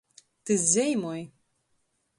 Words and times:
Tys 0.45 0.63
zeimoj. 0.73 1.19